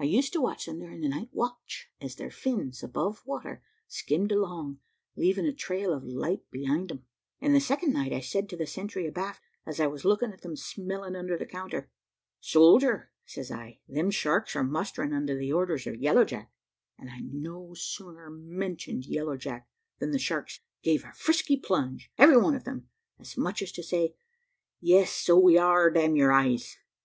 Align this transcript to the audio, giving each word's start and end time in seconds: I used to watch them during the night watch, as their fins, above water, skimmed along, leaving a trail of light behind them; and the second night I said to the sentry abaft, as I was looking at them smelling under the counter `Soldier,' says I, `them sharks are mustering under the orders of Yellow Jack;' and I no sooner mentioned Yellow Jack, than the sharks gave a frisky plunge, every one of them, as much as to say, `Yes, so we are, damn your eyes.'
I 0.00 0.02
used 0.02 0.32
to 0.32 0.40
watch 0.40 0.66
them 0.66 0.80
during 0.80 1.00
the 1.00 1.08
night 1.08 1.28
watch, 1.30 1.88
as 2.00 2.16
their 2.16 2.32
fins, 2.32 2.82
above 2.82 3.22
water, 3.24 3.62
skimmed 3.86 4.32
along, 4.32 4.80
leaving 5.14 5.46
a 5.46 5.52
trail 5.52 5.92
of 5.92 6.02
light 6.02 6.42
behind 6.50 6.88
them; 6.90 7.04
and 7.40 7.54
the 7.54 7.60
second 7.60 7.92
night 7.92 8.12
I 8.12 8.18
said 8.18 8.48
to 8.48 8.56
the 8.56 8.66
sentry 8.66 9.06
abaft, 9.06 9.40
as 9.64 9.78
I 9.78 9.86
was 9.86 10.04
looking 10.04 10.32
at 10.32 10.40
them 10.42 10.56
smelling 10.56 11.14
under 11.14 11.38
the 11.38 11.46
counter 11.46 11.88
`Soldier,' 12.42 13.10
says 13.24 13.52
I, 13.52 13.78
`them 13.88 14.12
sharks 14.12 14.56
are 14.56 14.64
mustering 14.64 15.12
under 15.12 15.38
the 15.38 15.52
orders 15.52 15.86
of 15.86 15.94
Yellow 16.02 16.24
Jack;' 16.24 16.50
and 16.98 17.08
I 17.08 17.20
no 17.20 17.72
sooner 17.74 18.28
mentioned 18.28 19.06
Yellow 19.06 19.36
Jack, 19.36 19.68
than 20.00 20.10
the 20.10 20.18
sharks 20.18 20.58
gave 20.82 21.04
a 21.04 21.12
frisky 21.12 21.56
plunge, 21.56 22.10
every 22.18 22.38
one 22.38 22.56
of 22.56 22.64
them, 22.64 22.88
as 23.20 23.36
much 23.36 23.62
as 23.62 23.70
to 23.70 23.84
say, 23.84 24.16
`Yes, 24.82 25.10
so 25.14 25.38
we 25.38 25.56
are, 25.56 25.92
damn 25.92 26.16
your 26.16 26.32
eyes.' 26.32 26.76